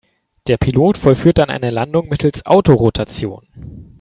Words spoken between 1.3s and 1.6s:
dann